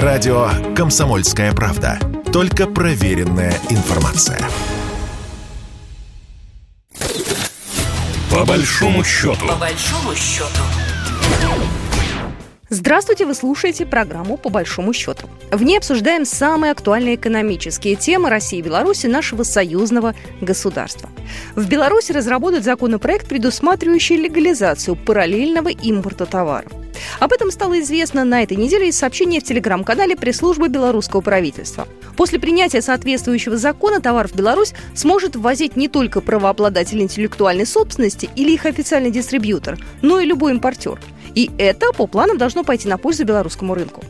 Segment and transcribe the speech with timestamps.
[0.00, 1.98] Радио «Комсомольская правда».
[2.32, 4.40] Только проверенная информация.
[8.30, 9.46] По большому счету.
[9.46, 10.62] По большому счету.
[12.74, 15.28] Здравствуйте, вы слушаете программу «По большому счету».
[15.50, 21.10] В ней обсуждаем самые актуальные экономические темы России и Беларуси нашего союзного государства.
[21.54, 26.72] В Беларуси разработают законопроект, предусматривающий легализацию параллельного импорта товаров.
[27.20, 31.86] Об этом стало известно на этой неделе из сообщения в телеграм-канале пресс-службы белорусского правительства.
[32.16, 38.52] После принятия соответствующего закона товар в Беларусь сможет ввозить не только правообладатель интеллектуальной собственности или
[38.52, 40.98] их официальный дистрибьютор, но и любой импортер.
[41.34, 44.02] И это по планам должно пойти на пользу белорусскому рынку.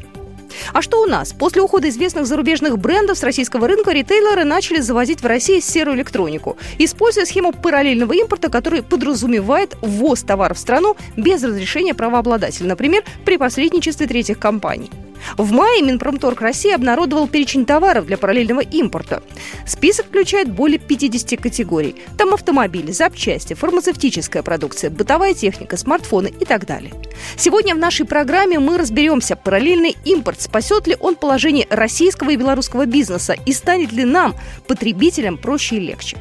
[0.72, 1.32] А что у нас?
[1.32, 6.56] После ухода известных зарубежных брендов с российского рынка ритейлеры начали завозить в России серую электронику,
[6.78, 13.36] используя схему параллельного импорта, который подразумевает ввоз товаров в страну без разрешения правообладателя, например, при
[13.36, 14.90] посредничестве третьих компаний.
[15.36, 19.22] В мае Минпромторг России обнародовал перечень товаров для параллельного импорта.
[19.66, 21.96] Список включает более 50 категорий.
[22.18, 26.92] Там автомобили, запчасти, фармацевтическая продукция, бытовая техника, смартфоны и так далее.
[27.36, 32.86] Сегодня в нашей программе мы разберемся, параллельный импорт спасет ли он положение российского и белорусского
[32.86, 34.34] бизнеса и станет ли нам,
[34.66, 36.16] потребителям, проще и легче.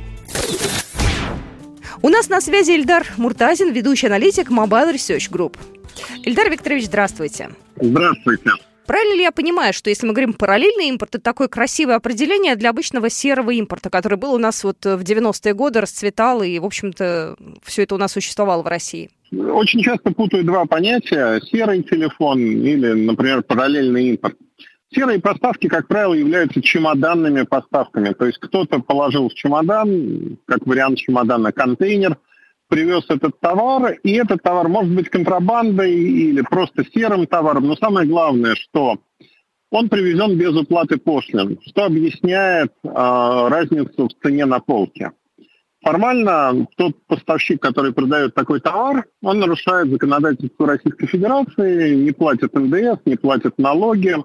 [2.04, 5.58] У нас на связи Эльдар Муртазин, ведущий аналитик Mobile Research Group.
[6.24, 7.50] Эльдар Викторович, здравствуйте.
[7.80, 8.52] Здравствуйте.
[8.92, 12.72] Правильно ли я понимаю, что если мы говорим параллельный импорт, это такое красивое определение для
[12.72, 17.38] обычного серого импорта, который был у нас вот в 90-е годы, расцветал, и, в общем-то,
[17.64, 19.10] все это у нас существовало в России?
[19.32, 21.40] Очень часто путают два понятия.
[21.40, 24.36] Серый телефон или, например, параллельный импорт.
[24.94, 28.12] Серые поставки, как правило, являются чемоданными поставками.
[28.12, 32.18] То есть кто-то положил в чемодан, как вариант чемодана, контейнер–
[32.72, 38.08] привез этот товар, и этот товар может быть контрабандой или просто серым товаром, но самое
[38.08, 38.98] главное, что
[39.70, 45.12] он привезен без уплаты пошлин, что объясняет э, разницу в цене на полке.
[45.84, 53.02] Формально тот поставщик, который продает такой товар, он нарушает законодательство Российской Федерации, не платит НДС,
[53.06, 54.16] не платит налоги.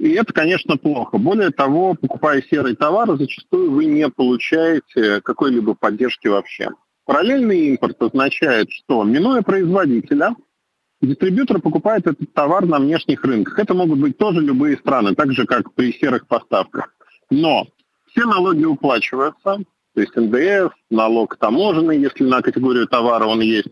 [0.00, 1.18] И это, конечно, плохо.
[1.18, 6.70] Более того, покупая серый товар, зачастую вы не получаете какой-либо поддержки вообще.
[7.04, 10.36] Параллельный импорт означает, что, минуя производителя,
[11.00, 13.58] дистрибьютор покупает этот товар на внешних рынках.
[13.58, 16.94] Это могут быть тоже любые страны, так же, как при серых поставках.
[17.30, 17.66] Но
[18.10, 19.58] все налоги уплачиваются,
[19.94, 23.68] то есть НДС, налог таможенный, если на категорию товара он есть.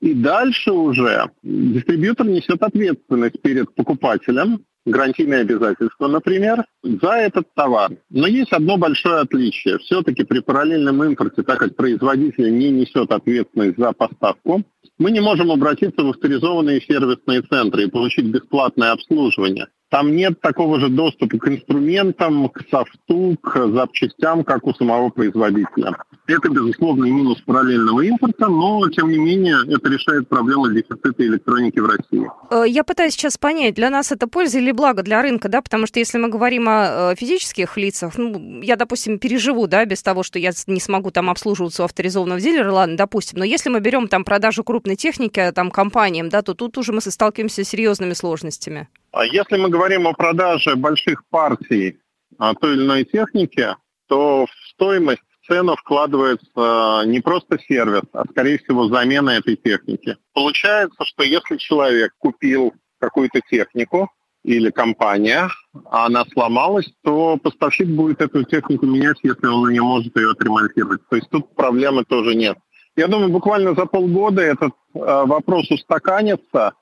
[0.00, 7.92] И дальше уже дистрибьютор несет ответственность перед покупателем гарантийные обязательства, например, за этот товар.
[8.10, 9.78] Но есть одно большое отличие.
[9.78, 14.62] Все-таки при параллельном импорте, так как производитель не несет ответственность за поставку,
[14.98, 19.66] мы не можем обратиться в авторизованные сервисные центры и получить бесплатное обслуживание.
[19.90, 25.96] Там нет такого же доступа к инструментам, к софту, к запчастям, как у самого производителя.
[26.26, 31.86] Это, безусловно, минус параллельного импорта, но, тем не менее, это решает проблему дефицита электроники в
[31.86, 32.26] России.
[32.50, 35.86] Э, я пытаюсь сейчас понять, для нас это польза или благо для рынка, да, потому
[35.86, 40.22] что если мы говорим о э, физических лицах, ну, я, допустим, переживу, да, без того,
[40.22, 44.08] что я не смогу там обслуживаться у авторизованного дилера, ладно, допустим, но если мы берем
[44.08, 48.88] там продажу крупной техники там компаниям, да, то тут уже мы сталкиваемся с серьезными сложностями.
[49.12, 51.98] А если мы говорим о продаже больших партий
[52.38, 53.76] а, той или иной техники,
[54.08, 60.16] то в стоимость цену вкладывается не просто сервис, а скорее всего замена этой техники.
[60.32, 64.10] Получается, что если человек купил какую-то технику
[64.42, 65.48] или компания,
[65.90, 71.00] а она сломалась, то поставщик будет эту технику менять, если он не может ее отремонтировать.
[71.08, 72.58] То есть тут проблемы тоже нет.
[72.96, 76.74] Я думаю, буквально за полгода этот э, вопрос устаканится,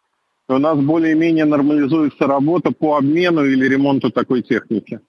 [0.49, 5.01] у нас более-менее нормализуется работа по обмену или ремонту такой техники.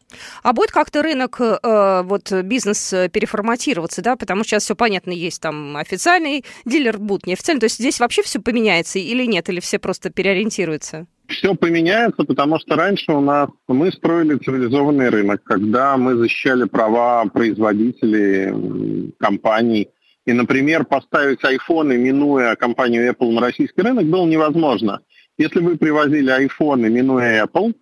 [0.44, 5.42] А будет как-то рынок, э, вот бизнес переформатироваться, да, потому что сейчас все понятно, есть
[5.42, 9.80] там официальный дилер, будет неофициальный, то есть здесь вообще все поменяется или нет, или все
[9.80, 11.08] просто переориентируются?
[11.28, 17.26] Все поменяется, потому что раньше у нас мы строили цивилизованный рынок, когда мы защищали права
[17.26, 19.90] производителей, компаний.
[20.26, 25.02] И, например, поставить айфоны, минуя компанию Apple на российский рынок, было невозможно.
[25.38, 27.74] Если вы привозили iPhone, минуя Apple,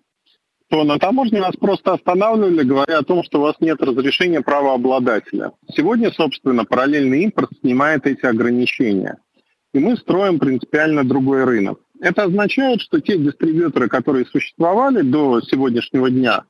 [0.70, 5.52] то на таможне вас просто останавливали, говоря о том, что у вас нет разрешения правообладателя.
[5.76, 9.18] Сегодня, собственно, параллельный импорт снимает эти ограничения.
[9.74, 11.80] И мы строим принципиально другой рынок.
[12.00, 16.46] Это означает, что те дистрибьюторы, которые существовали до сегодняшнего дня,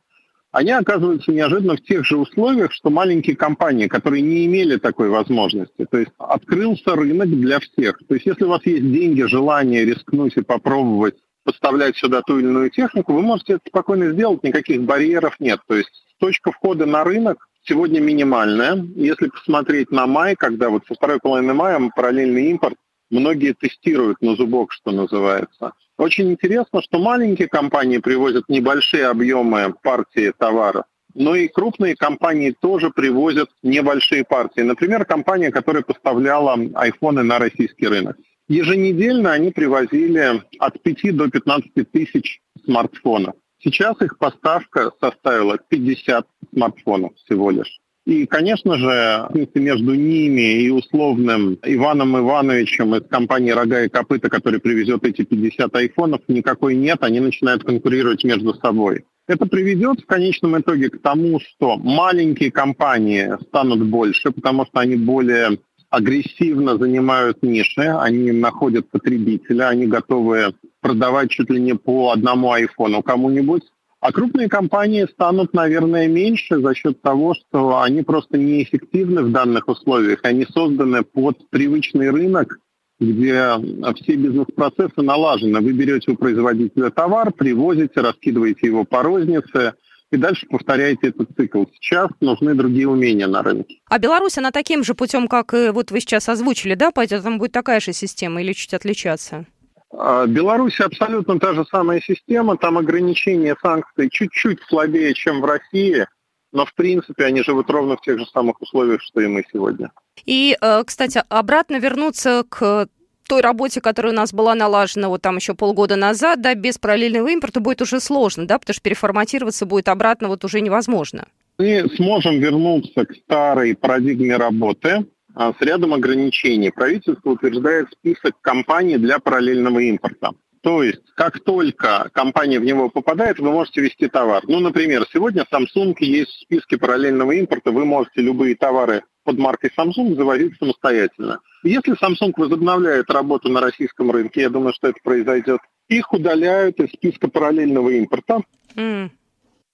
[0.51, 5.85] они оказываются неожиданно в тех же условиях, что маленькие компании, которые не имели такой возможности.
[5.89, 7.99] То есть открылся рынок для всех.
[8.07, 12.47] То есть если у вас есть деньги, желание рискнуть и попробовать поставлять сюда ту или
[12.47, 15.59] иную технику, вы можете это спокойно сделать, никаких барьеров нет.
[15.67, 15.89] То есть
[16.19, 18.75] точка входа на рынок сегодня минимальная.
[18.95, 22.75] Если посмотреть на май, когда вот со второй половины мая параллельный импорт,
[23.11, 25.73] многие тестируют на зубок, что называется.
[25.97, 32.89] Очень интересно, что маленькие компании привозят небольшие объемы партии товаров, но и крупные компании тоже
[32.89, 34.61] привозят небольшие партии.
[34.61, 38.17] Например, компания, которая поставляла айфоны на российский рынок.
[38.47, 43.35] Еженедельно они привозили от 5 до 15 тысяч смартфонов.
[43.59, 47.80] Сейчас их поставка составила 50 смартфонов всего лишь.
[48.05, 54.59] И, конечно же, между ними и условным Иваном Ивановичем из компании «Рога и копыта», который
[54.59, 59.05] привезет эти 50 айфонов, никакой нет, они начинают конкурировать между собой.
[59.27, 64.95] Это приведет в конечном итоге к тому, что маленькие компании станут больше, потому что они
[64.95, 65.59] более
[65.91, 73.03] агрессивно занимают ниши, они находят потребителя, они готовы продавать чуть ли не по одному айфону
[73.03, 73.63] кому-нибудь.
[74.01, 79.67] А крупные компании станут, наверное, меньше за счет того, что они просто неэффективны в данных
[79.67, 80.19] условиях.
[80.23, 82.57] Они созданы под привычный рынок,
[82.99, 83.55] где
[83.95, 85.61] все бизнес-процессы налажены.
[85.61, 89.75] Вы берете у производителя товар, привозите, раскидываете его по рознице–
[90.11, 91.63] и дальше повторяете этот цикл.
[91.79, 93.79] Сейчас нужны другие умения на рынке.
[93.89, 97.23] А Беларусь, она таким же путем, как вот вы сейчас озвучили, да, пойдет?
[97.23, 99.45] Там будет такая же система или чуть отличаться?
[99.93, 106.05] А, Беларусь абсолютно та же самая система, там ограничения санкций чуть-чуть слабее, чем в России,
[106.51, 109.91] но в принципе они живут ровно в тех же самых условиях, что и мы сегодня.
[110.25, 112.87] И, э, кстати, обратно вернуться к
[113.27, 117.29] той работе, которая у нас была налажена вот там еще полгода назад, да, без параллельного
[117.29, 121.27] импорта будет уже сложно, да, потому что переформатироваться будет обратно вот уже невозможно.
[121.57, 125.05] Мы сможем вернуться к старой парадигме работы
[125.35, 126.71] с рядом ограничений.
[126.71, 130.31] Правительство утверждает список компаний для параллельного импорта.
[130.61, 134.43] То есть, как только компания в него попадает, вы можете вести товар.
[134.47, 139.71] Ну, например, сегодня Samsung есть в списке параллельного импорта, вы можете любые товары под маркой
[139.75, 141.39] Samsung завозить самостоятельно.
[141.63, 146.91] Если Samsung возобновляет работу на российском рынке, я думаю, что это произойдет, их удаляют из
[146.91, 148.41] списка параллельного импорта.
[148.75, 149.09] Mm.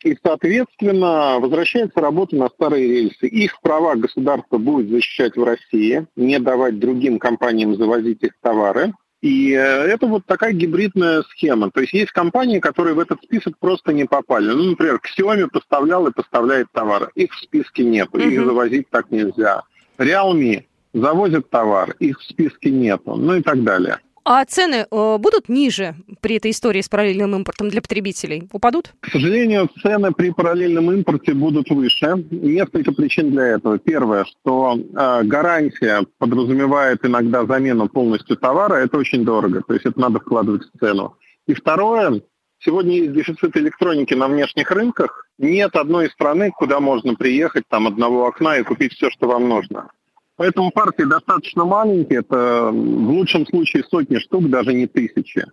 [0.04, 3.28] И, соответственно, возвращается работа на старые рельсы.
[3.28, 8.94] Их права государство будет защищать в России, не давать другим компаниям завозить их товары.
[9.22, 11.72] И э, это вот такая гибридная схема.
[11.72, 14.48] То есть есть компании, которые в этот список просто не попали.
[14.48, 17.10] Ну, например, Xiaomi поставлял и поставляет товары.
[17.16, 18.30] Их в списке нет, mm-hmm.
[18.30, 19.64] их завозить так нельзя.
[19.98, 24.00] Realme завозят товар, их в списке нету, ну и так далее.
[24.30, 28.50] А цены э, будут ниже при этой истории с параллельным импортом для потребителей?
[28.52, 28.94] Упадут?
[29.00, 32.26] К сожалению, цены при параллельном импорте будут выше.
[32.30, 33.80] Несколько причин для этого.
[33.80, 38.74] Первое, что э, гарантия подразумевает иногда замену полностью товара.
[38.74, 39.62] Это очень дорого.
[39.66, 41.16] То есть это надо вкладывать в цену.
[41.48, 42.22] И второе,
[42.60, 45.28] Сегодня есть дефицит электроники на внешних рынках.
[45.38, 49.92] Нет одной страны, куда можно приехать, там одного окна и купить все, что вам нужно.
[50.38, 55.46] Поэтому партии достаточно маленькие, это в лучшем случае сотни штук, даже не тысячи.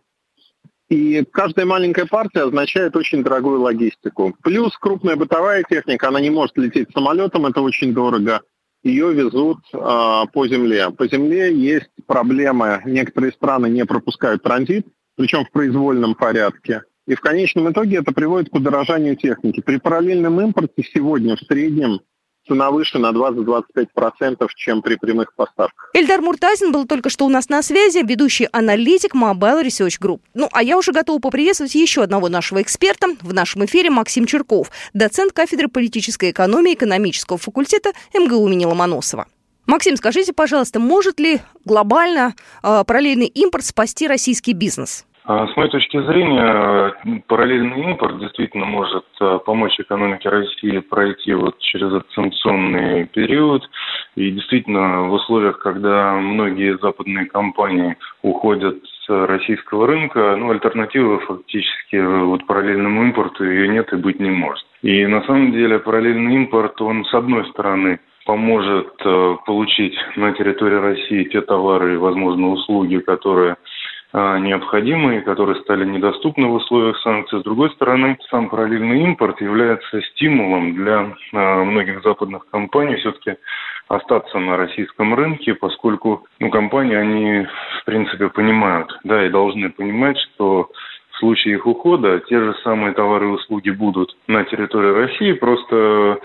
[0.90, 4.36] И каждая маленькая партия означает очень дорогую логистику.
[4.42, 8.42] Плюс крупная бытовая техника, она не может лететь самолетом, это очень дорого.
[8.82, 10.90] Ее везут э, по земле.
[10.90, 12.82] По земле есть проблемы.
[12.84, 14.86] Некоторые страны не пропускают транзит,
[15.16, 16.82] причем в произвольном порядке.
[17.06, 19.62] И в конечном итоге это приводит к удорожанию техники.
[19.62, 22.00] При параллельном импорте сегодня в среднем
[22.46, 25.90] цена выше на 20-25%, чем при прямых поставках.
[25.94, 30.20] Эльдар Муртазин был только что у нас на связи, ведущий аналитик Mobile Research Group.
[30.34, 34.70] Ну, а я уже готова поприветствовать еще одного нашего эксперта в нашем эфире Максим Черков,
[34.92, 39.26] доцент кафедры политической экономии экономического факультета МГУ имени Ломоносова.
[39.66, 45.06] Максим, скажите, пожалуйста, может ли глобально э, параллельный импорт спасти российский бизнес?
[45.26, 46.94] А, с моей точки зрения,
[47.28, 53.66] параллельный импорт действительно может а, помочь экономике России пройти вот через этот санкционный период.
[54.16, 61.96] И действительно, в условиях, когда многие западные компании уходят с российского рынка, ну, альтернативы фактически
[61.96, 64.66] вот параллельному импорту ее нет и быть не может.
[64.82, 68.96] И на самом деле параллельный импорт, он с одной стороны поможет
[69.44, 73.56] получить на территории России те товары и, возможно, услуги, которые
[74.14, 77.40] необходимые, которые стали недоступны в условиях санкций.
[77.40, 83.34] С другой стороны, сам параллельный импорт является стимулом для а, многих западных компаний все-таки
[83.88, 87.46] остаться на российском рынке, поскольку ну, компании, они
[87.80, 90.70] в принципе понимают, да, и должны понимать, что
[91.10, 96.18] в случае их ухода те же самые товары и услуги будут на территории России, просто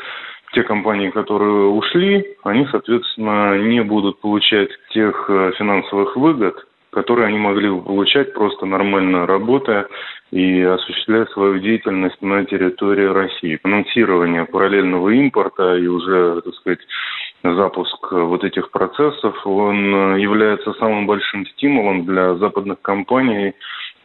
[0.53, 7.38] те компании, которые ушли, они, соответственно, не будут получать тех э, финансовых выгод, которые они
[7.38, 9.88] могли получать просто нормально работая
[10.31, 13.60] и осуществляя свою деятельность на территории России.
[13.63, 16.79] Анонсирование параллельного импорта и уже, так сказать,
[17.43, 23.53] запуск вот этих процессов, он является самым большим стимулом для западных компаний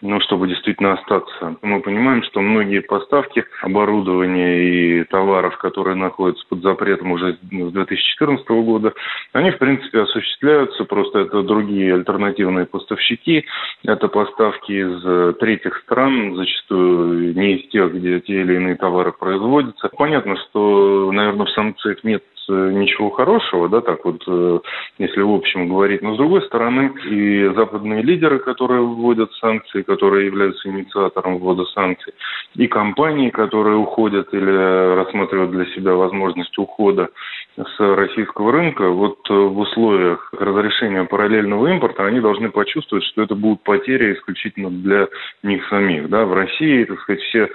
[0.04, 1.56] ну, чтобы действительно остаться.
[1.62, 8.46] Мы понимаем, что многие поставки оборудования и товаров, которые находятся под запретом уже с 2014
[8.48, 8.92] года,
[9.32, 13.46] они, в принципе, осуществляются, просто это другие альтернативные поставщики,
[13.82, 19.88] это поставки из третьих стран, зачастую не из тех, где те или иные товары производятся.
[19.96, 24.58] Понятно, что, наверное, в санкциях нет Э, ничего хорошего, да, так вот, э,
[24.98, 26.02] если в общем говорить.
[26.02, 32.12] Но с другой стороны, и западные лидеры, которые вводят санкции, которые являются инициатором ввода санкций,
[32.54, 37.08] и компании, которые уходят или рассматривают для себя возможность ухода
[37.56, 43.34] с российского рынка, вот э, в условиях разрешения параллельного импорта они должны почувствовать, что это
[43.34, 45.08] будут потери исключительно для
[45.42, 46.08] них самих.
[46.08, 46.24] Да?
[46.24, 47.48] В России, так сказать, все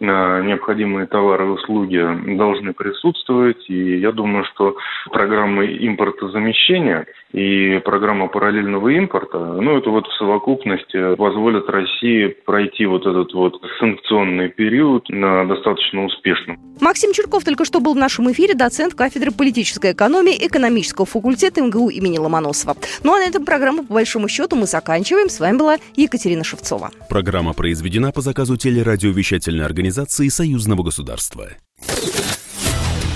[0.00, 4.76] необходимые товары и услуги должны присутствовать, и я думаю, что
[5.10, 13.06] программа импортозамещения и программа параллельного импорта, ну, это вот в совокупности позволит России пройти вот
[13.06, 16.56] этот вот санкционный период на достаточно успешно.
[16.80, 21.90] Максим Чурков только что был в нашем эфире, доцент кафедры политической экономии экономического факультета МГУ
[21.90, 22.76] имени Ломоносова.
[23.02, 25.28] Ну а на этом программу, по большому счету, мы заканчиваем.
[25.28, 26.90] С вами была Екатерина Шевцова.
[27.08, 31.50] Программа произведена по заказу телерадиовещательной организации Союзного государства.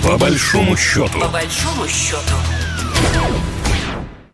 [0.03, 1.19] По большому счету.
[1.19, 2.35] По большому счету.